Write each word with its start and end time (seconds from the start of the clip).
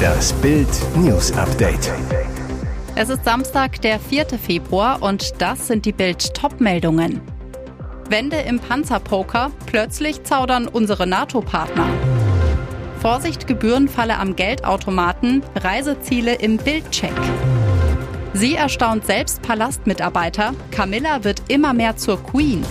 Das 0.00 0.32
Bild 0.34 0.68
News 0.96 1.32
Update. 1.32 1.92
Es 2.94 3.08
ist 3.08 3.24
Samstag, 3.24 3.80
der 3.82 3.98
4. 3.98 4.26
Februar 4.38 5.02
und 5.02 5.40
das 5.40 5.66
sind 5.66 5.86
die 5.86 5.92
Bild 5.92 6.34
Topmeldungen. 6.34 7.20
Wende 8.08 8.36
im 8.36 8.58
Panzerpoker, 8.58 9.50
plötzlich 9.66 10.24
zaudern 10.24 10.68
unsere 10.68 11.06
NATO-Partner. 11.06 11.86
Vorsicht, 13.00 13.46
Gebührenfalle 13.46 14.18
am 14.18 14.36
Geldautomaten, 14.36 15.42
Reiseziele 15.54 16.34
im 16.34 16.56
Bildcheck. 16.56 17.12
Sie 18.32 18.54
erstaunt 18.54 19.06
selbst 19.06 19.42
Palastmitarbeiter, 19.42 20.54
Camilla 20.70 21.24
wird 21.24 21.42
immer 21.48 21.72
mehr 21.72 21.96
zur 21.96 22.22
Queen. 22.22 22.64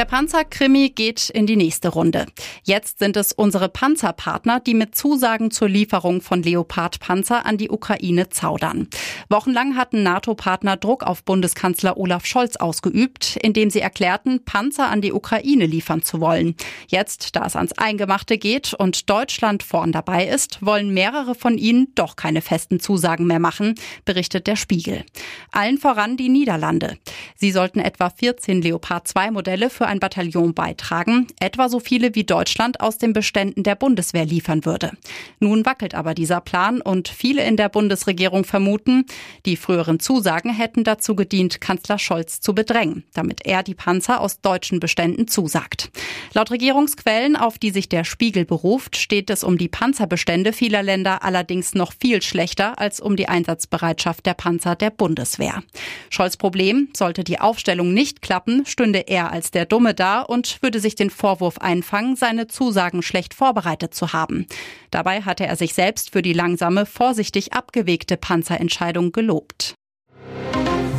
Der 0.00 0.06
Panzerkrimi 0.06 0.88
geht 0.88 1.28
in 1.28 1.46
die 1.46 1.56
nächste 1.56 1.90
Runde. 1.90 2.24
Jetzt 2.62 3.00
sind 3.00 3.18
es 3.18 3.32
unsere 3.32 3.68
Panzerpartner, 3.68 4.58
die 4.58 4.72
mit 4.72 4.94
Zusagen 4.94 5.50
zur 5.50 5.68
Lieferung 5.68 6.22
von 6.22 6.42
Leopard-Panzer 6.42 7.44
an 7.44 7.58
die 7.58 7.68
Ukraine 7.68 8.30
zaudern. 8.30 8.88
Wochenlang 9.28 9.76
hatten 9.76 10.02
NATO-Partner 10.02 10.78
Druck 10.78 11.02
auf 11.02 11.22
Bundeskanzler 11.24 11.98
Olaf 11.98 12.24
Scholz 12.24 12.56
ausgeübt, 12.56 13.36
indem 13.42 13.68
sie 13.68 13.80
erklärten, 13.80 14.42
Panzer 14.42 14.88
an 14.88 15.02
die 15.02 15.12
Ukraine 15.12 15.66
liefern 15.66 16.02
zu 16.02 16.22
wollen. 16.22 16.54
Jetzt, 16.88 17.36
da 17.36 17.44
es 17.44 17.54
ans 17.54 17.74
Eingemachte 17.76 18.38
geht 18.38 18.72
und 18.72 19.10
Deutschland 19.10 19.62
vorn 19.62 19.92
dabei 19.92 20.26
ist, 20.26 20.64
wollen 20.64 20.94
mehrere 20.94 21.34
von 21.34 21.58
ihnen 21.58 21.92
doch 21.94 22.16
keine 22.16 22.40
festen 22.40 22.80
Zusagen 22.80 23.26
mehr 23.26 23.38
machen, 23.38 23.74
berichtet 24.06 24.46
der 24.46 24.56
Spiegel. 24.56 25.04
Allen 25.52 25.76
voran 25.76 26.16
die 26.16 26.30
Niederlande. 26.30 26.96
Sie 27.36 27.52
sollten 27.52 27.80
etwa 27.80 28.08
14 28.08 28.62
Leopard 28.62 29.06
2 29.06 29.30
Modelle 29.30 29.68
für 29.68 29.89
ein 29.90 30.00
Bataillon 30.00 30.54
beitragen, 30.54 31.26
etwa 31.40 31.68
so 31.68 31.80
viele 31.80 32.14
wie 32.14 32.24
Deutschland 32.24 32.80
aus 32.80 32.96
den 32.96 33.12
Beständen 33.12 33.64
der 33.64 33.74
Bundeswehr 33.74 34.24
liefern 34.24 34.64
würde. 34.64 34.92
Nun 35.40 35.66
wackelt 35.66 35.94
aber 35.94 36.14
dieser 36.14 36.40
Plan 36.40 36.80
und 36.80 37.08
viele 37.08 37.44
in 37.44 37.56
der 37.56 37.68
Bundesregierung 37.68 38.44
vermuten, 38.44 39.04
die 39.44 39.56
früheren 39.56 40.00
Zusagen 40.00 40.54
hätten 40.54 40.84
dazu 40.84 41.16
gedient, 41.16 41.60
Kanzler 41.60 41.98
Scholz 41.98 42.40
zu 42.40 42.54
bedrängen, 42.54 43.04
damit 43.12 43.44
er 43.44 43.62
die 43.62 43.74
Panzer 43.74 44.20
aus 44.20 44.40
deutschen 44.40 44.78
Beständen 44.80 45.26
zusagt. 45.26 45.90
Laut 46.32 46.52
Regierungsquellen, 46.52 47.34
auf 47.36 47.58
die 47.58 47.70
sich 47.70 47.88
der 47.88 48.04
Spiegel 48.04 48.44
beruft, 48.44 48.96
steht 48.96 49.28
es 49.28 49.42
um 49.42 49.58
die 49.58 49.68
Panzerbestände 49.68 50.52
vieler 50.52 50.84
Länder 50.84 51.24
allerdings 51.24 51.74
noch 51.74 51.92
viel 51.92 52.22
schlechter 52.22 52.78
als 52.78 53.00
um 53.00 53.16
die 53.16 53.28
Einsatzbereitschaft 53.28 54.24
der 54.24 54.34
Panzer 54.34 54.76
der 54.76 54.90
Bundeswehr. 54.90 55.64
Scholz 56.10 56.36
Problem, 56.36 56.88
sollte 56.96 57.24
die 57.24 57.40
Aufstellung 57.40 57.92
nicht 57.92 58.22
klappen, 58.22 58.64
stünde 58.66 59.00
er 59.08 59.32
als 59.32 59.50
der 59.50 59.66
Dumme 59.66 59.79
da 59.94 60.20
und 60.20 60.62
würde 60.62 60.80
sich 60.80 60.94
den 60.94 61.10
Vorwurf 61.10 61.58
einfangen, 61.58 62.16
seine 62.16 62.46
Zusagen 62.46 63.02
schlecht 63.02 63.34
vorbereitet 63.34 63.94
zu 63.94 64.12
haben. 64.12 64.46
Dabei 64.90 65.22
hatte 65.22 65.46
er 65.46 65.56
sich 65.56 65.74
selbst 65.74 66.12
für 66.12 66.22
die 66.22 66.32
langsame, 66.32 66.86
vorsichtig 66.86 67.52
abgewegte 67.52 68.16
Panzerentscheidung 68.16 69.12
gelobt. 69.12 69.74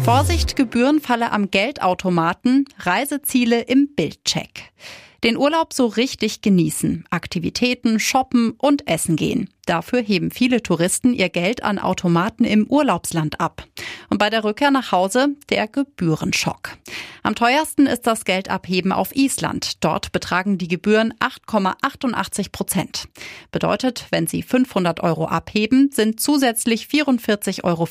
Vorsicht, 0.03 0.55
Gebührenfalle 0.55 1.31
am 1.31 1.51
Geldautomaten, 1.51 2.65
Reiseziele 2.79 3.61
im 3.61 3.93
Bildcheck. 3.95 4.71
Den 5.23 5.37
Urlaub 5.37 5.73
so 5.73 5.85
richtig 5.85 6.41
genießen, 6.41 7.05
Aktivitäten, 7.11 7.99
shoppen 7.99 8.55
und 8.57 8.87
essen 8.87 9.15
gehen. 9.15 9.49
Dafür 9.65 10.01
heben 10.01 10.31
viele 10.31 10.63
Touristen 10.63 11.13
ihr 11.13 11.29
Geld 11.29 11.63
an 11.63 11.79
Automaten 11.79 12.43
im 12.43 12.65
Urlaubsland 12.67 13.39
ab. 13.39 13.63
Und 14.09 14.17
bei 14.17 14.29
der 14.29 14.43
Rückkehr 14.43 14.71
nach 14.71 14.91
Hause 14.91 15.29
der 15.49 15.67
Gebührenschock. 15.67 16.77
Am 17.23 17.35
teuersten 17.35 17.85
ist 17.85 18.07
das 18.07 18.25
Geldabheben 18.25 18.91
auf 18.91 19.15
Island. 19.15 19.83
Dort 19.83 20.11
betragen 20.11 20.57
die 20.57 20.67
Gebühren 20.67 21.13
8,88 21.19 22.51
Prozent. 22.51 23.07
Bedeutet, 23.51 24.07
wenn 24.09 24.25
Sie 24.25 24.41
500 24.41 25.01
Euro 25.01 25.25
abheben, 25.25 25.91
sind 25.91 26.19
zusätzlich 26.19 26.87
44,40 26.87 27.63
Euro 27.63 27.87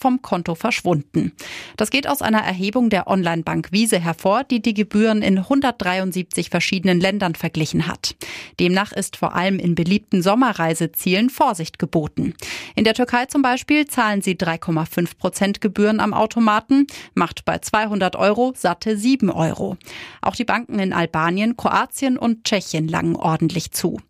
vom 0.00 0.20
Konto 0.20 0.56
verschwunden. 0.56 1.32
Das 1.76 1.90
geht 1.90 2.08
aus 2.08 2.22
einer 2.22 2.42
Erhebung 2.42 2.90
der 2.90 3.06
Online-Bank 3.06 3.68
Wiese 3.70 4.00
hervor, 4.00 4.42
die 4.42 4.60
die 4.60 4.74
Gebühren 4.74 5.22
in 5.22 5.38
173 5.38 6.50
verschiedenen 6.50 7.00
Ländern 7.00 7.36
verglichen 7.36 7.86
hat. 7.86 8.16
Demnach 8.58 8.92
ist 8.92 9.16
vor 9.16 9.34
allem 9.34 9.60
in 9.60 9.76
beliebten 9.76 10.22
Sommerreisezielen 10.22 11.21
Zielen 11.22 11.30
Vorsicht 11.30 11.78
geboten. 11.78 12.34
In 12.74 12.84
der 12.84 12.94
Türkei 12.94 13.26
zum 13.26 13.42
Beispiel 13.42 13.86
zahlen 13.86 14.22
sie 14.22 14.34
3,5 14.34 15.16
Prozent 15.18 15.60
Gebühren 15.60 16.00
am 16.00 16.14
Automaten, 16.14 16.86
macht 17.14 17.44
bei 17.44 17.58
200 17.58 18.16
Euro 18.16 18.52
satte 18.56 18.96
7 18.96 19.30
Euro. 19.30 19.76
Auch 20.20 20.34
die 20.34 20.44
Banken 20.44 20.78
in 20.78 20.92
Albanien, 20.92 21.56
Kroatien 21.56 22.18
und 22.18 22.44
Tschechien 22.44 22.88
langen 22.88 23.16
ordentlich 23.16 23.70
zu. 23.72 24.00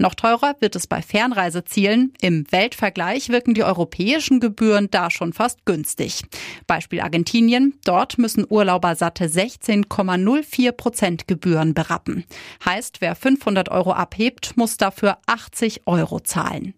Noch 0.00 0.14
teurer 0.14 0.54
wird 0.60 0.76
es 0.76 0.86
bei 0.86 1.02
Fernreisezielen. 1.02 2.14
Im 2.20 2.46
Weltvergleich 2.50 3.30
wirken 3.30 3.54
die 3.54 3.64
europäischen 3.64 4.38
Gebühren 4.38 4.88
da 4.92 5.10
schon 5.10 5.32
fast 5.32 5.66
günstig. 5.66 6.22
Beispiel 6.68 7.00
Argentinien. 7.00 7.74
Dort 7.84 8.16
müssen 8.16 8.46
Urlauber 8.48 8.94
satte 8.94 9.26
16,04 9.26 10.70
Prozent 10.70 11.26
Gebühren 11.26 11.74
berappen. 11.74 12.24
Heißt, 12.64 13.00
wer 13.00 13.16
500 13.16 13.70
Euro 13.70 13.92
abhebt, 13.92 14.56
muss 14.56 14.76
dafür 14.76 15.18
80 15.26 15.82
Euro 15.86 16.20
zahlen. 16.20 16.74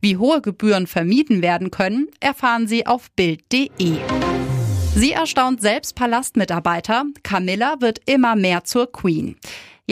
Wie 0.00 0.16
hohe 0.16 0.40
Gebühren 0.40 0.86
vermieden 0.86 1.42
werden 1.42 1.70
können, 1.70 2.08
erfahren 2.20 2.66
Sie 2.66 2.86
auf 2.86 3.10
Bild.de. 3.10 3.98
Sie 4.94 5.12
erstaunt 5.12 5.60
selbst 5.60 5.94
Palastmitarbeiter. 5.94 7.04
Camilla 7.22 7.76
wird 7.80 8.00
immer 8.06 8.34
mehr 8.34 8.64
zur 8.64 8.90
Queen. 8.90 9.36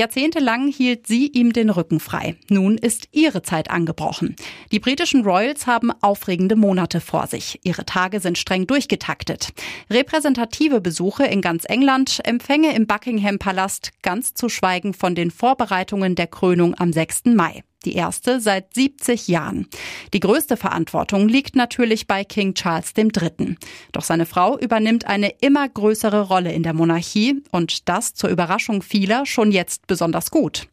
Jahrzehntelang 0.01 0.69
hielt 0.69 1.07
sie 1.07 1.27
ihm 1.27 1.53
den 1.53 1.69
Rücken 1.69 2.01
frei. 2.01 2.37
Nun 2.49 2.79
ist 2.79 3.09
ihre 3.13 3.43
Zeit 3.43 3.71
angebrochen. 3.71 4.35
Die 4.73 4.81
britischen 4.81 5.25
Royals 5.25 5.67
haben 5.67 5.91
aufregende 6.01 6.57
Monate 6.57 7.03
vor 7.03 7.27
sich. 7.27 7.61
Ihre 7.65 7.85
Tage 7.85 8.21
sind 8.21 8.39
streng 8.39 8.67
durchgetaktet. 8.67 9.51
Repräsentative 9.91 10.81
Besuche 10.81 11.27
in 11.27 11.43
ganz 11.43 11.67
England, 11.67 12.21
Empfänge 12.25 12.75
im 12.75 12.87
Buckingham 12.87 13.39
Palast, 13.39 13.91
ganz 14.01 14.33
zu 14.33 14.49
schweigen 14.49 14.95
von 14.95 15.15
den 15.15 15.31
Vorbereitungen 15.31 16.15
der 16.15 16.29
Krönung 16.29 16.75
am 16.79 16.95
6. 16.95 17.27
Mai 17.35 17.63
die 17.85 17.95
erste 17.95 18.41
seit 18.41 18.75
70 18.75 19.29
Jahren. 19.29 19.67
Die 20.13 20.21
größte 20.21 20.57
Verantwortung 20.57 21.29
liegt 21.29 21.57
natürlich 21.57 22.07
bei 22.07 22.25
King 22.25 22.55
Charles 22.55 22.93
III. 22.97 23.57
Doch 23.93 24.03
seine 24.03 24.27
Frau 24.27 24.59
übernimmt 24.59 25.07
eine 25.07 25.31
immer 25.41 25.69
größere 25.69 26.23
Rolle 26.23 26.53
in 26.53 26.63
der 26.63 26.75
Monarchie 26.75 27.43
und 27.51 27.89
das 27.89 28.15
zur 28.15 28.31
Überraschung 28.31 28.83
vieler 28.83 29.27
schon 29.27 29.53
jetzt 29.53 29.87
besonders 29.87 30.31
gut. 30.31 30.69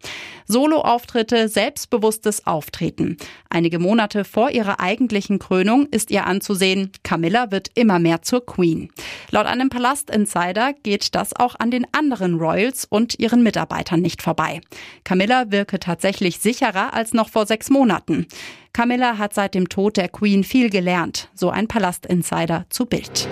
Soloauftritte, 0.48 1.50
selbstbewusstes 1.50 2.48
Auftreten. 2.48 3.18
Einige 3.50 3.80
Monate 3.80 4.24
vor 4.24 4.50
ihrer 4.50 4.80
eigentlichen 4.80 5.40
Krönung 5.40 5.88
ist 5.88 6.10
ihr 6.10 6.26
anzusehen, 6.26 6.92
Camilla 7.04 7.52
wird 7.52 7.70
immer 7.76 8.00
mehr 8.00 8.22
zur 8.22 8.46
Queen. 8.46 8.90
Laut 9.30 9.46
einem 9.46 9.70
Palast-Insider 9.70 10.74
geht 10.84 11.16
das 11.16 11.36
auch 11.36 11.56
an 11.60 11.72
den 11.72 11.86
anderen 11.92 12.36
Royals 12.36 12.86
und 12.86 13.20
ihren 13.20 13.44
Mitarbeitern 13.44 14.00
nicht 14.00 14.22
vorbei. 14.22 14.62
Camilla 15.04 15.52
wirke 15.52 15.80
tatsächlich 15.80 16.40
sicherer 16.40 16.94
als 16.98 17.14
noch 17.14 17.30
vor 17.30 17.46
sechs 17.46 17.70
Monaten. 17.70 18.28
Camilla 18.74 19.18
hat 19.18 19.34
seit 19.34 19.54
dem 19.54 19.70
Tod 19.70 19.96
der 19.98 20.10
Queen 20.10 20.44
viel 20.44 20.70
gelernt, 20.70 21.30
so 21.34 21.50
ein 21.50 21.68
Palast-Insider 21.68 22.66
zu 22.70 22.86
Bild. 22.86 23.28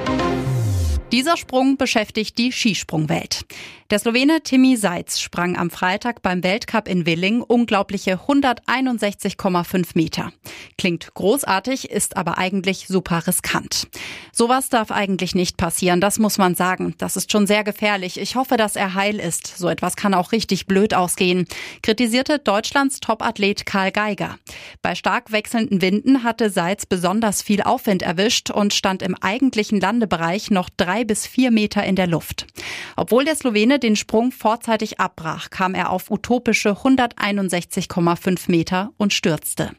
Dieser 1.12 1.38
Sprung 1.38 1.78
beschäftigt 1.78 2.38
die 2.38 2.52
Skisprungwelt. 2.52 3.46
Der 3.92 4.00
Slowene 4.00 4.42
Timmy 4.42 4.78
Seitz 4.78 5.20
sprang 5.20 5.56
am 5.56 5.70
Freitag 5.70 6.24
beim 6.24 6.44
Weltcup 6.44 6.88
in 6.88 7.06
Willing 7.06 7.44
unglaubliche 7.44 8.20
161,5 8.28 9.90
Meter. 9.94 10.32
Klingt 10.80 11.14
großartig, 11.14 11.92
ist 11.92 12.18
aber 12.18 12.40
eigentlich 12.40 12.88
super 12.88 13.28
riskant. 13.28 13.88
Sowas 14.34 14.70
darf 14.70 14.90
eigentlich 14.90 15.36
nicht 15.36 15.58
passieren, 15.58 16.02
das 16.02 16.18
muss 16.18 16.40
man 16.40 16.56
sagen. 16.56 16.96
Das 16.98 17.16
ist 17.16 17.32
schon 17.32 17.46
sehr 17.46 17.64
gefährlich. 17.64 18.20
Ich 18.20 18.36
hoffe, 18.36 18.58
dass 18.58 18.76
er 18.76 18.96
heil 18.96 19.20
ist. 19.20 19.56
So 19.56 19.70
etwas 19.70 19.96
kann 19.96 20.16
auch 20.16 20.32
richtig 20.32 20.66
blöd 20.66 20.96
ausgehen, 20.96 21.46
kritisierte 21.84 22.40
Deutschlands 22.40 23.00
Topathlet 23.00 23.68
Karl 23.68 23.92
Geiger. 23.92 24.40
Bei 24.82 24.96
stark 24.96 25.32
wechselnden 25.32 25.84
Winden 25.84 26.24
hatte 26.24 26.50
Seitz 26.50 26.88
besonders 26.88 27.44
viel 27.44 27.62
Aufwind 27.62 28.02
erwischt 28.02 28.50
und 28.50 28.74
stand 28.74 29.04
im 29.04 29.14
eigentlichen 29.14 29.80
Landebereich 29.80 30.50
noch 30.50 30.70
drei 30.76 31.04
bis 31.06 31.26
vier 31.28 31.52
Meter 31.52 31.84
in 31.84 31.96
der 31.96 32.08
Luft. 32.08 32.48
Obwohl 32.96 33.26
der 33.26 33.36
Slowene 33.36 33.80
den 33.80 33.96
Sprung 33.96 34.32
vorzeitig 34.32 35.00
abbrach, 35.00 35.50
kam 35.50 35.76
er 35.76 35.92
auf 35.92 36.12
utopische 36.12 36.72
161,5 36.72 38.52
Meter 38.52 38.92
und 38.98 39.14
stürzte. 39.14 39.72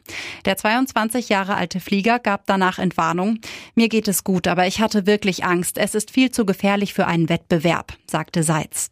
Der 0.45 0.57
22 0.57 1.29
Jahre 1.29 1.55
alte 1.55 1.79
Flieger 1.79 2.19
gab 2.19 2.45
danach 2.45 2.79
Entwarnung. 2.79 3.39
Mir 3.75 3.89
geht 3.89 4.07
es 4.07 4.23
gut, 4.23 4.47
aber 4.47 4.67
ich 4.67 4.79
hatte 4.81 5.05
wirklich 5.05 5.43
Angst. 5.43 5.77
Es 5.77 5.95
ist 5.95 6.11
viel 6.11 6.31
zu 6.31 6.45
gefährlich 6.45 6.93
für 6.93 7.07
einen 7.07 7.29
Wettbewerb, 7.29 7.93
sagte 8.09 8.43
Seitz. 8.43 8.91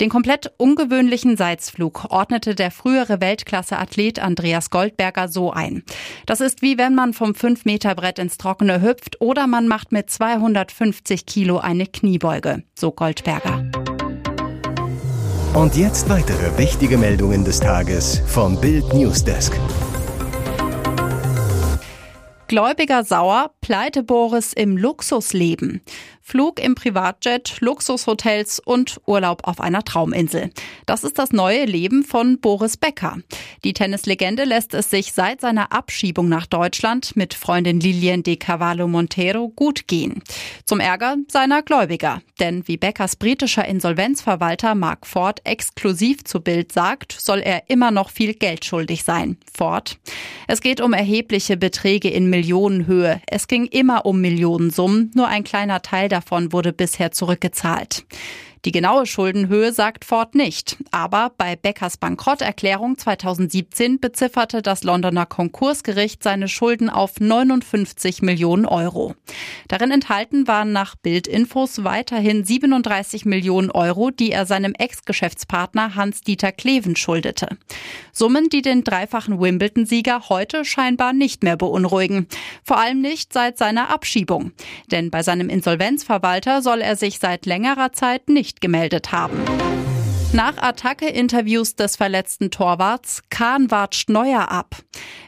Den 0.00 0.10
komplett 0.10 0.52
ungewöhnlichen 0.58 1.36
Seitsflug 1.36 2.04
ordnete 2.10 2.54
der 2.54 2.70
frühere 2.70 3.20
Weltklasse-Athlet 3.20 4.20
Andreas 4.20 4.70
Goldberger 4.70 5.26
so 5.26 5.50
ein. 5.50 5.82
Das 6.24 6.40
ist 6.40 6.62
wie 6.62 6.78
wenn 6.78 6.94
man 6.94 7.14
vom 7.14 7.32
5-Meter-Brett 7.32 8.20
ins 8.20 8.38
Trockene 8.38 8.80
hüpft 8.80 9.20
oder 9.20 9.48
man 9.48 9.66
macht 9.66 9.90
mit 9.90 10.08
250 10.08 11.26
Kilo 11.26 11.58
eine 11.58 11.86
Kniebeuge, 11.86 12.62
so 12.78 12.92
Goldberger. 12.92 13.64
Und 15.54 15.74
jetzt 15.74 16.08
weitere 16.08 16.56
wichtige 16.56 16.96
Meldungen 16.96 17.44
des 17.44 17.58
Tages 17.58 18.22
vom 18.26 18.60
Bild 18.60 18.94
Newsdesk. 18.94 19.58
Gläubiger 22.46 23.02
sauer, 23.02 23.50
Pleite 23.68 24.02
Boris 24.02 24.54
im 24.54 24.78
Luxusleben. 24.78 25.82
Flug 26.22 26.58
im 26.58 26.74
Privatjet, 26.74 27.56
Luxushotels 27.60 28.60
und 28.60 28.98
Urlaub 29.06 29.48
auf 29.48 29.60
einer 29.60 29.82
Trauminsel. 29.82 30.50
Das 30.84 31.04
ist 31.04 31.18
das 31.18 31.32
neue 31.32 31.64
Leben 31.64 32.02
von 32.02 32.38
Boris 32.38 32.76
Becker. 32.76 33.18
Die 33.64 33.72
Tennislegende 33.72 34.44
lässt 34.44 34.74
es 34.74 34.90
sich 34.90 35.12
seit 35.12 35.40
seiner 35.40 35.72
Abschiebung 35.72 36.28
nach 36.28 36.44
Deutschland 36.44 37.16
mit 37.16 37.32
Freundin 37.32 37.80
Lilian 37.80 38.22
de 38.22 38.36
Cavallo 38.36 38.88
Montero 38.88 39.48
gut 39.48 39.86
gehen. 39.86 40.22
Zum 40.66 40.80
Ärger 40.80 41.16
seiner 41.28 41.62
Gläubiger. 41.62 42.20
Denn 42.40 42.68
wie 42.68 42.76
Beckers 42.76 43.16
britischer 43.16 43.64
Insolvenzverwalter 43.64 44.74
Mark 44.74 45.06
Ford 45.06 45.40
exklusiv 45.44 46.24
zu 46.24 46.40
Bild 46.40 46.72
sagt, 46.72 47.12
soll 47.12 47.38
er 47.38 47.64
immer 47.68 47.90
noch 47.90 48.10
viel 48.10 48.34
Geld 48.34 48.66
schuldig 48.66 49.02
sein. 49.02 49.38
Ford. 49.56 49.98
Es 50.46 50.60
geht 50.60 50.80
um 50.82 50.92
erhebliche 50.92 51.56
Beträge 51.56 52.10
in 52.10 52.28
Millionenhöhe. 52.30 53.22
Es 53.26 53.48
ging 53.48 53.57
immer 53.66 54.06
um 54.06 54.20
Millionensummen. 54.20 55.10
Nur 55.14 55.28
ein 55.28 55.44
kleiner 55.44 55.82
Teil 55.82 56.08
davon 56.08 56.52
wurde 56.52 56.72
bisher 56.72 57.12
zurückgezahlt. 57.12 58.04
Die 58.64 58.72
genaue 58.72 59.06
Schuldenhöhe 59.06 59.72
sagt 59.72 60.04
Ford 60.04 60.34
nicht. 60.34 60.76
Aber 60.90 61.30
bei 61.36 61.54
Beckers 61.54 61.96
Bankrotterklärung 61.96 62.98
2017 62.98 64.00
bezifferte 64.00 64.62
das 64.62 64.82
Londoner 64.82 65.26
Konkursgericht 65.26 66.22
seine 66.22 66.48
Schulden 66.48 66.90
auf 66.90 67.20
59 67.20 68.22
Millionen 68.22 68.66
Euro. 68.66 69.14
Darin 69.68 69.90
enthalten 69.90 70.48
waren 70.48 70.72
nach 70.72 70.96
Bildinfos 70.96 71.84
weiterhin 71.84 72.44
37 72.44 73.24
Millionen 73.24 73.70
Euro, 73.70 74.10
die 74.10 74.32
er 74.32 74.46
seinem 74.46 74.74
Ex-Geschäftspartner 74.74 75.94
Hans-Dieter 75.94 76.52
Kleven 76.52 76.96
schuldete. 76.96 77.58
Summen, 78.12 78.48
die 78.48 78.62
den 78.62 78.82
dreifachen 78.82 79.40
Wimbledon-Sieger 79.40 80.28
heute 80.28 80.64
scheinbar 80.64 81.12
nicht 81.12 81.44
mehr 81.44 81.56
beunruhigen. 81.56 82.26
Vor 82.64 82.78
allem 82.78 83.00
nicht 83.00 83.32
seit 83.32 83.58
seiner 83.58 83.90
Abschiebung. 83.90 84.52
Denn 84.90 85.10
bei 85.10 85.22
seinem 85.22 85.48
Insolvenzverwalter 85.48 86.62
soll 86.62 86.80
er 86.80 86.96
sich 86.96 87.18
seit 87.18 87.46
längerer 87.46 87.92
Zeit 87.92 88.28
nicht 88.28 88.47
nicht 88.48 88.62
gemeldet 88.62 89.12
haben. 89.12 89.67
Nach 90.34 90.58
Attacke-Interviews 90.58 91.74
des 91.74 91.96
verletzten 91.96 92.50
Torwarts, 92.50 93.22
Kahn 93.30 93.70
watscht 93.70 94.10
Neuer 94.10 94.50
ab. 94.50 94.76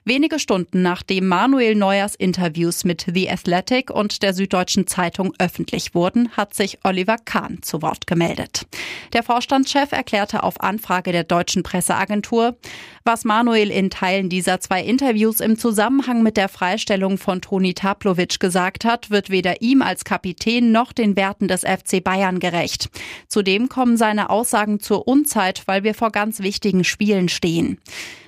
Wenige 0.05 0.39
Stunden 0.39 0.83
nachdem 0.83 1.27
Manuel 1.27 1.75
Neuers 1.75 2.15
Interviews 2.15 2.85
mit 2.85 3.07
The 3.13 3.31
Athletic 3.31 3.91
und 3.91 4.23
der 4.23 4.35
Süddeutschen 4.35 4.87
Zeitung 4.87 5.33
öffentlich 5.39 5.95
wurden, 5.95 6.31
hat 6.37 6.55
sich 6.55 6.81
Oliver 6.85 7.17
Kahn 7.17 7.63
zu 7.63 7.81
Wort 7.81 8.07
gemeldet. 8.07 8.67
Der 9.15 9.23
Vorstandschef 9.23 9.93
erklärte 9.93 10.43
auf 10.43 10.61
Anfrage 10.61 11.13
der 11.13 11.25
deutschen 11.25 11.63
Presseagentur, 11.63 12.57
was 13.05 13.25
Manuel 13.25 13.71
in 13.71 13.89
Teilen 13.89 14.29
dieser 14.29 14.61
zwei 14.61 14.83
Interviews 14.83 15.41
im 15.41 15.59
Zusammenhang 15.59 16.23
mit 16.23 16.37
der 16.37 16.51
Freistellung 16.51 17.17
von 17.17 17.41
Toni 17.41 17.73
Taplovic 17.73 18.39
gesagt 18.39 18.85
hat, 18.85 19.11
wird 19.11 19.31
weder 19.31 19.63
ihm 19.63 19.81
als 19.81 20.05
Kapitän 20.05 20.73
noch 20.73 20.93
den 20.93 21.17
Werten 21.17 21.49
des 21.49 21.63
FC 21.63 22.05
Bayern 22.05 22.41
gerecht. 22.41 22.91
Zudem 23.29 23.69
kommen 23.71 23.97
seine 23.97 24.29
Aussagen 24.29 24.81
zu 24.81 24.90
zur 24.91 25.07
Unzeit, 25.07 25.63
weil 25.67 25.85
wir 25.85 25.95
vor 25.95 26.11
ganz 26.11 26.41
wichtigen 26.41 26.83
Spielen 26.83 27.29
stehen. 27.29 27.79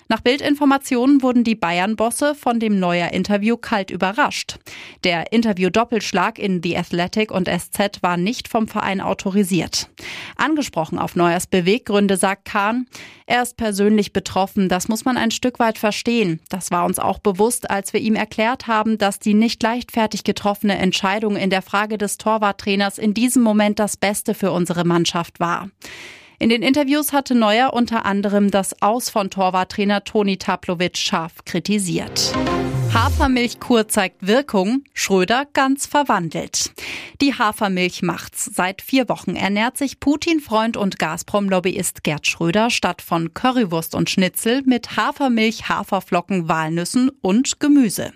Nach 0.07 0.21
Bildinformationen 0.21 1.21
wurden 1.21 1.43
die 1.43 1.57
Bayern-Bosse 1.57 2.37
von 2.37 2.61
dem 2.61 2.79
neuer 2.79 3.09
Interview 3.13 3.57
kalt 3.57 3.91
überrascht. 3.91 4.59
Der 5.03 5.33
Interview-Doppelschlag 5.33 6.39
in 6.39 6.63
The 6.63 6.77
Athletic 6.77 7.33
und 7.33 7.49
SZ 7.49 8.01
war 8.03 8.17
nicht 8.17 8.47
vom 8.47 8.69
Verein 8.69 9.01
autorisiert. 9.01 9.89
Angesprochen 10.37 11.01
auf 11.01 11.17
Neuers 11.17 11.49
Beweggründe 11.49 12.17
sagt 12.17 12.45
Kahn, 12.45 12.87
er 13.27 13.43
ist 13.43 13.57
persönlich 13.57 14.13
betroffen, 14.13 14.69
das 14.69 14.87
muss 14.87 15.05
man 15.05 15.17
ein 15.17 15.33
Stück 15.33 15.59
weit 15.59 15.79
verstehen. 15.79 16.39
Das 16.49 16.71
war 16.71 16.85
uns 16.85 17.01
auch 17.01 17.19
bewusst, 17.19 17.71
als 17.71 17.93
wir 17.93 18.01
ihm 18.01 18.15
erklärt 18.15 18.69
haben, 18.69 18.99
dass 18.99 19.19
die 19.19 19.35
nicht 19.35 19.61
leichtfertig 19.65 20.23
getroffene 20.23 20.77
Entscheidung 20.77 21.35
in 21.35 21.51
der 21.51 21.63
Frage 21.63 21.99
des 21.99 22.19
Torwarttrainers 22.19 22.99
in 22.99 23.15
diesem 23.15 23.43
Moment 23.43 23.81
das 23.81 23.97
Beste 23.97 24.35
für 24.35 24.53
unsere 24.53 24.85
Mannschaft 24.85 25.41
war. 25.41 25.71
In 26.43 26.49
den 26.49 26.63
Interviews 26.63 27.13
hatte 27.13 27.37
Neuer 27.37 27.73
unter 27.73 28.05
anderem 28.05 28.51
das 28.51 28.83
Aus 28.83 29.09
von 29.09 29.31
Torwarttrainer 29.31 30.03
Toni 30.03 30.39
Taplovic 30.39 30.97
scharf 30.99 31.45
kritisiert. 31.45 32.33
Hafermilchkur 32.95 33.89
zeigt 33.89 34.27
Wirkung, 34.27 34.85
Schröder 34.93 35.47
ganz 35.55 35.87
verwandelt. 35.87 36.73
Die 37.23 37.33
Hafermilch 37.33 38.03
macht's. 38.03 38.51
Seit 38.55 38.83
vier 38.83 39.09
Wochen 39.09 39.35
ernährt 39.35 39.79
sich 39.79 39.99
Putin-Freund 39.99 40.77
und 40.77 40.99
Gazprom-Lobbyist 40.99 42.05
Gerd 42.05 42.27
Schröder 42.27 42.69
statt 42.69 43.01
von 43.01 43.33
Currywurst 43.33 43.95
und 43.95 44.11
Schnitzel 44.11 44.63
mit 44.67 44.97
Hafermilch, 44.99 45.71
Haferflocken, 45.71 46.49
Walnüssen 46.49 47.11
und 47.23 47.61
Gemüse. 47.61 48.13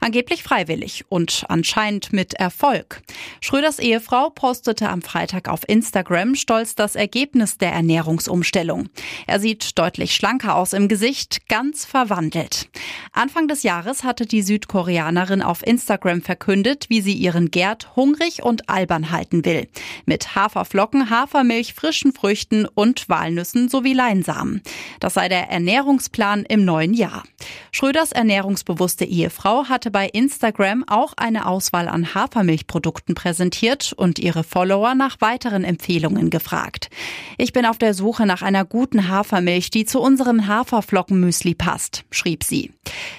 Angeblich 0.00 0.44
freiwillig 0.44 1.04
und 1.08 1.44
anscheinend 1.48 2.12
mit 2.12 2.34
Erfolg. 2.34 3.02
Schröders 3.40 3.80
Ehefrau 3.80 4.30
postete 4.30 4.88
am 4.88 5.02
Freitag 5.02 5.48
auf 5.48 5.68
Instagram 5.68 6.36
stolz 6.36 6.76
das 6.76 6.94
Ergebnis 6.94 7.58
der 7.58 7.72
Ernährungsumstellung. 7.72 8.90
Er 9.26 9.40
sieht 9.40 9.76
deutlich 9.76 10.14
schlanker 10.14 10.54
aus 10.54 10.72
im 10.72 10.86
Gesicht, 10.86 11.48
ganz 11.48 11.84
verwandelt. 11.84 12.68
Anfang 13.12 13.48
des 13.48 13.64
Jahres 13.64 14.04
hatte 14.18 14.26
die 14.26 14.42
Südkoreanerin 14.42 15.42
auf 15.42 15.64
Instagram 15.64 16.22
verkündet, 16.22 16.86
wie 16.88 17.02
sie 17.02 17.12
ihren 17.12 17.52
Gerd 17.52 17.94
hungrig 17.94 18.42
und 18.42 18.68
albern 18.68 19.12
halten 19.12 19.44
will. 19.44 19.68
Mit 20.06 20.34
Haferflocken, 20.34 21.08
Hafermilch, 21.08 21.72
frischen 21.72 22.12
Früchten 22.12 22.66
und 22.66 23.08
Walnüssen 23.08 23.68
sowie 23.68 23.92
Leinsamen. 23.92 24.60
Das 24.98 25.14
sei 25.14 25.28
der 25.28 25.50
Ernährungsplan 25.50 26.42
im 26.48 26.64
neuen 26.64 26.94
Jahr. 26.94 27.22
Schröders 27.70 28.10
ernährungsbewusste 28.10 29.04
Ehefrau 29.04 29.66
hatte 29.68 29.92
bei 29.92 30.08
Instagram 30.08 30.82
auch 30.88 31.12
eine 31.16 31.46
Auswahl 31.46 31.86
an 31.86 32.12
Hafermilchprodukten 32.12 33.14
präsentiert 33.14 33.92
und 33.92 34.18
ihre 34.18 34.42
Follower 34.42 34.96
nach 34.96 35.20
weiteren 35.20 35.62
Empfehlungen 35.62 36.28
gefragt. 36.28 36.90
Ich 37.36 37.52
bin 37.52 37.64
auf 37.66 37.78
der 37.78 37.94
Suche 37.94 38.26
nach 38.26 38.42
einer 38.42 38.64
guten 38.64 39.06
Hafermilch, 39.06 39.70
die 39.70 39.84
zu 39.84 40.00
unserem 40.00 40.48
Haferflockenmüsli 40.48 41.54
passt, 41.54 42.02
schrieb 42.10 42.42
sie. 42.42 42.72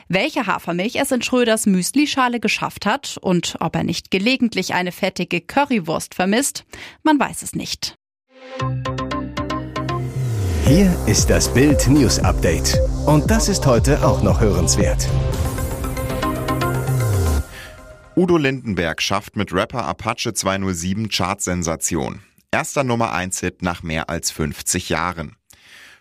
Welche 0.09 0.45
Hafermilch 0.45 0.88
es 0.95 1.11
in 1.11 1.21
Schröders 1.21 1.65
Müslischale 1.65 2.39
geschafft 2.39 2.85
hat 2.85 3.17
und 3.21 3.55
ob 3.59 3.75
er 3.75 3.83
nicht 3.83 4.11
gelegentlich 4.11 4.73
eine 4.73 4.91
fettige 4.91 5.41
Currywurst 5.41 6.15
vermisst, 6.15 6.65
man 7.03 7.19
weiß 7.19 7.41
es 7.43 7.53
nicht. 7.53 7.95
Hier 10.65 10.95
ist 11.07 11.29
das 11.29 11.51
Bild 11.53 11.87
News 11.87 12.19
Update. 12.19 12.77
Und 13.05 13.31
das 13.31 13.49
ist 13.49 13.65
heute 13.65 14.05
auch 14.05 14.21
noch 14.21 14.39
hörenswert. 14.39 15.07
Udo 18.15 18.37
Lindenberg 18.37 19.01
schafft 19.01 19.35
mit 19.35 19.53
Rapper 19.53 19.85
Apache 19.85 20.33
207 20.33 21.09
Chartsensation. 21.09 22.21
Erster 22.51 22.83
Nummer 22.83 23.13
1 23.13 23.39
Hit 23.39 23.61
nach 23.61 23.81
mehr 23.81 24.09
als 24.09 24.29
50 24.29 24.89
Jahren. 24.89 25.38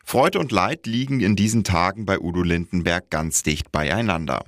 Freude 0.09 0.39
und 0.39 0.53
Leid 0.53 0.87
liegen 0.87 1.21
in 1.21 1.37
diesen 1.37 1.65
Tagen 1.65 2.07
bei 2.07 2.19
Udo 2.19 2.43
Lindenberg 2.43 3.11
ganz 3.11 3.43
dicht 3.43 3.71
beieinander. 3.71 4.43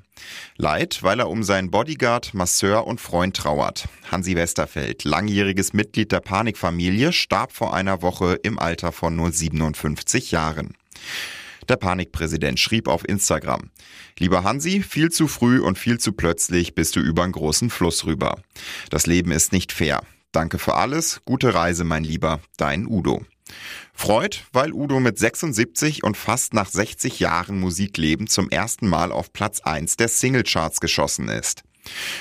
Leid, 0.57 1.02
weil 1.02 1.21
er 1.21 1.29
um 1.29 1.43
seinen 1.43 1.71
Bodyguard, 1.71 2.33
Masseur 2.33 2.87
und 2.87 2.99
Freund 2.99 3.37
trauert. 3.37 3.87
Hansi 4.11 4.37
Westerfeld, 4.37 5.05
langjähriges 5.05 5.75
Mitglied 5.75 6.12
der 6.12 6.21
Panikfamilie, 6.21 7.12
starb 7.12 7.52
vor 7.52 7.75
einer 7.75 8.00
Woche 8.00 8.38
im 8.43 8.59
Alter 8.59 8.90
von 8.90 9.14
nur 9.14 9.33
57 9.33 10.31
Jahren. 10.31 10.79
Der 11.69 11.76
Panikpräsident 11.76 12.59
schrieb 12.59 12.88
auf 12.88 13.07
Instagram, 13.07 13.69
Lieber 14.19 14.45
Hansi, 14.45 14.83
viel 14.83 15.11
zu 15.11 15.29
früh 15.29 15.61
und 15.61 15.79
viel 15.79 15.99
zu 15.99 16.14
plötzlich 16.14 16.75
bist 16.75 16.97
du 16.97 17.00
über 17.00 17.25
einen 17.25 17.33
großen 17.33 17.69
Fluss 17.69 18.07
rüber. 18.07 18.40
Das 18.88 19.07
Leben 19.07 19.31
ist 19.31 19.52
nicht 19.52 19.73
fair. 19.73 20.00
Danke 20.33 20.59
für 20.59 20.76
alles, 20.76 21.21
gute 21.26 21.52
Reise, 21.52 21.85
mein 21.85 22.05
Lieber, 22.05 22.40
dein 22.57 22.87
Udo. 22.87 23.26
Freud, 23.95 24.38
weil 24.52 24.73
Udo 24.73 25.00
mit 25.00 25.19
76 25.19 26.04
und 26.04 26.16
fast 26.16 26.54
nach 26.54 26.69
60 26.69 27.21
Jahren 27.21 27.61
Musikleben 27.61 28.26
zum 28.26 28.49
ersten 28.50 28.88
Mal 28.88 29.12
auf 29.12 29.33
Platz 29.33 29.61
1 29.61 29.97
der 29.97 30.09
Singlecharts 30.09 30.80
geschossen 30.80 31.28
ist. 31.28 31.62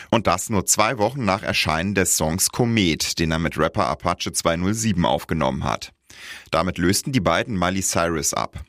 Und 0.10 0.28
das 0.28 0.50
nur 0.50 0.66
zwei 0.66 0.98
Wochen 0.98 1.26
nach 1.26 1.44
Erscheinen 1.44 1.96
des 1.96 2.18
Songs 2.18 2.50
Komet, 2.50 3.20
den 3.20 3.32
er 3.32 3.40
mit 3.40 3.58
Rapper 3.58 3.88
Apache 3.88 4.32
207 4.32 5.06
aufgenommen 5.06 5.64
hat. 5.64 5.94
Damit 6.52 6.78
lösten 6.78 7.12
die 7.12 7.20
beiden 7.20 7.58
Miley 7.58 7.82
Cyrus 7.82 8.34
ab. 8.34 8.64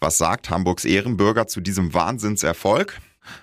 Was 0.00 0.18
sagt 0.18 0.50
Hamburgs 0.50 0.84
Ehrenbürger 0.84 1.46
zu 1.46 1.60
diesem 1.60 1.94
Wahnsinnserfolg? 1.94 3.00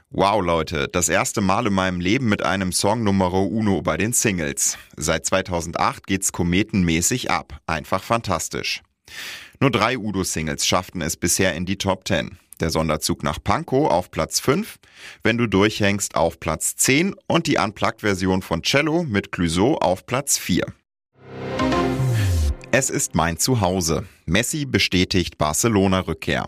Wow, 0.10 0.42
Leute, 0.42 0.88
das 0.88 1.10
erste 1.10 1.42
Mal 1.42 1.68
in 1.68 1.74
meinem 1.74 2.00
Leben 2.00 2.30
mit 2.30 2.44
einem 2.44 2.72
Song 2.72 3.04
Numero 3.04 3.44
Uno 3.44 3.82
bei 3.82 3.98
den 3.98 4.14
Singles. 4.14 4.78
Seit 4.96 5.26
2008 5.26 6.08
geht's 6.08 6.32
kometenmäßig 6.32 7.32
ab. 7.32 7.60
Einfach 7.68 8.04
fantastisch. 8.04 8.82
Nur 9.60 9.72
drei 9.72 9.98
Udo-Singles 9.98 10.66
schafften 10.66 11.02
es 11.02 11.18
bisher 11.18 11.54
in 11.56 11.66
die 11.66 11.78
Top 11.78 12.08
10. 12.08 12.38
Der 12.60 12.70
Sonderzug 12.70 13.24
nach 13.24 13.44
Pankow 13.44 13.90
auf 13.90 14.12
Platz 14.12 14.40
5, 14.40 14.78
Wenn 15.24 15.38
du 15.38 15.48
durchhängst 15.48 16.16
auf 16.16 16.40
Platz 16.40 16.76
10 16.78 17.16
und 17.28 17.48
die 17.48 17.58
Unplugged-Version 17.58 18.42
von 18.42 18.62
Cello 18.64 19.04
mit 19.04 19.32
Clouseau 19.32 19.76
auf 19.76 20.06
Platz 20.06 20.38
4. 20.38 20.66
Es 22.72 22.90
ist 22.90 23.16
mein 23.16 23.38
Zuhause. 23.38 24.06
Messi 24.26 24.66
bestätigt 24.66 25.38
Barcelona-Rückkehr. 25.38 26.48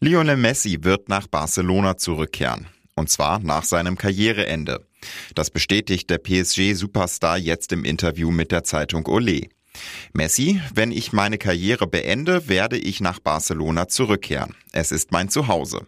Lionel 0.00 0.36
Messi 0.36 0.78
wird 0.82 1.08
nach 1.08 1.26
Barcelona 1.26 1.96
zurückkehren. 1.96 2.68
Und 2.94 3.10
zwar 3.10 3.40
nach 3.40 3.64
seinem 3.64 3.98
Karriereende. 3.98 4.86
Das 5.34 5.50
bestätigt 5.50 6.08
der 6.08 6.18
PSG-Superstar 6.18 7.36
jetzt 7.36 7.72
im 7.72 7.84
Interview 7.84 8.30
mit 8.30 8.52
der 8.52 8.62
Zeitung 8.62 9.06
Olé. 9.06 9.48
Messi, 10.12 10.60
wenn 10.72 10.92
ich 10.92 11.12
meine 11.12 11.36
Karriere 11.36 11.88
beende, 11.88 12.48
werde 12.48 12.78
ich 12.78 13.00
nach 13.00 13.18
Barcelona 13.18 13.88
zurückkehren. 13.88 14.54
Es 14.70 14.92
ist 14.92 15.10
mein 15.10 15.30
Zuhause. 15.30 15.86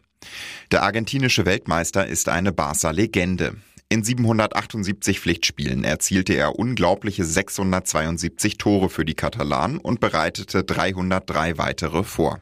Der 0.73 0.83
argentinische 0.83 1.47
Weltmeister 1.47 2.05
ist 2.05 2.29
eine 2.29 2.53
Barca-Legende. 2.53 3.55
In 3.89 4.03
778 4.03 5.21
Pflichtspielen 5.21 5.85
erzielte 5.85 6.35
er 6.35 6.59
unglaubliche 6.59 7.25
672 7.25 8.59
Tore 8.59 8.89
für 8.89 9.05
die 9.05 9.15
Katalanen 9.15 9.79
und 9.79 10.01
bereitete 10.01 10.65
303 10.65 11.59
weitere 11.59 12.03
vor. 12.03 12.41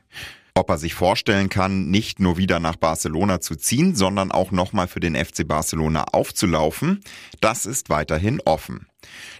Ob 0.58 0.70
er 0.70 0.78
sich 0.78 0.94
vorstellen 0.94 1.50
kann, 1.50 1.88
nicht 1.88 2.18
nur 2.18 2.36
wieder 2.36 2.58
nach 2.58 2.74
Barcelona 2.74 3.40
zu 3.40 3.54
ziehen, 3.54 3.94
sondern 3.94 4.32
auch 4.32 4.50
nochmal 4.50 4.88
für 4.88 4.98
den 4.98 5.14
FC 5.14 5.46
Barcelona 5.46 6.06
aufzulaufen, 6.10 6.98
das 7.40 7.64
ist 7.64 7.90
weiterhin 7.90 8.40
offen. 8.44 8.88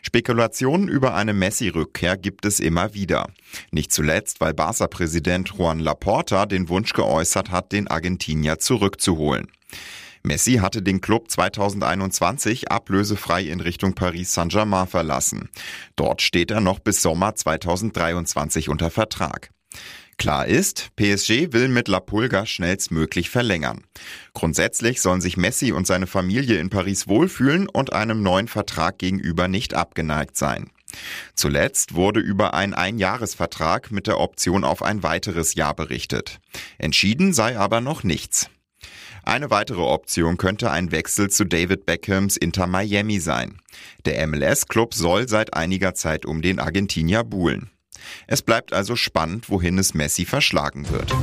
Spekulationen 0.01 0.87
über 0.87 1.17
eine 1.17 1.33
Messi-Rückkehr 1.33 2.17
gibt 2.17 2.45
es 2.45 2.61
immer 2.61 2.95
wieder. 2.95 3.31
Nicht 3.73 3.91
zuletzt, 3.91 4.41
weil 4.41 4.55
Barca-Präsident 4.55 5.49
Juan 5.49 5.81
Laporta 5.81 6.47
den 6.47 6.69
Wunsch 6.69 6.93
geäußert 6.93 7.51
hat, 7.51 7.73
den 7.73 7.89
Argentinier 7.89 8.61
zurückzuholen. 8.61 9.49
Messi 10.23 10.59
hatte 10.59 10.83
den 10.83 11.01
Club 11.01 11.33
2021 11.33 12.71
ablösefrei 12.71 13.43
in 13.43 13.59
Richtung 13.59 13.97
Paris 13.97 14.35
Saint-Germain 14.35 14.87
verlassen. 14.87 15.49
Dort 15.97 16.23
steht 16.23 16.53
er 16.53 16.61
noch 16.61 16.79
bis 16.79 17.03
Sommer 17.03 17.35
2023 17.35 18.69
unter 18.69 18.91
Vertrag. 18.91 19.51
Klar 20.19 20.47
ist, 20.47 20.91
PSG 20.97 21.53
will 21.53 21.69
mit 21.69 21.87
La 21.87 22.01
Pulga 22.01 22.45
schnellstmöglich 22.45 23.31
verlängern. 23.31 23.85
Grundsätzlich 24.35 25.01
sollen 25.01 25.21
sich 25.21 25.37
Messi 25.37 25.71
und 25.71 25.87
seine 25.87 26.09
Familie 26.09 26.59
in 26.59 26.71
Paris 26.71 27.07
wohlfühlen 27.07 27.69
und 27.69 27.93
einem 27.93 28.23
neuen 28.25 28.49
Vertrag 28.49 28.99
gegenüber 28.99 29.47
nicht 29.47 29.75
abgeneigt 29.75 30.37
sein. 30.37 30.71
Zuletzt 31.35 31.95
wurde 31.95 32.19
über 32.19 32.53
einen 32.55 32.75
Einjahresvertrag 32.75 33.93
mit 33.93 34.09
der 34.09 34.19
Option 34.19 34.65
auf 34.65 34.83
ein 34.83 35.05
weiteres 35.05 35.55
Jahr 35.55 35.75
berichtet. 35.75 36.41
Entschieden 36.79 37.33
sei 37.33 37.57
aber 37.57 37.81
noch 37.81 38.03
nichts. 38.03 38.51
Eine 39.23 39.51
weitere 39.51 39.83
Option 39.83 40.37
könnte 40.37 40.71
ein 40.73 40.91
Wechsel 40.91 41.31
zu 41.31 41.45
David 41.45 41.87
Beckhams 41.87 42.37
Inter 42.37 42.67
Miami 42.67 43.21
sein. 43.21 43.61
Der 44.05 44.27
MLS-Club 44.27 44.95
soll 44.95 45.29
seit 45.29 45.55
einiger 45.55 45.95
Zeit 45.95 46.27
um 46.27 46.43
den 46.43 46.59
Argentinier 46.59 47.23
buhlen. 47.23 47.71
Es 48.27 48.43
bleibt 48.43 48.73
also 48.73 48.97
spannend, 48.97 49.51
wohin 49.51 49.79
es 49.79 49.95
Messi 49.95 50.25
verschlagen 50.25 50.89
wird. 50.91 51.15